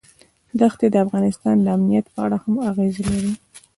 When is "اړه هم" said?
2.25-2.55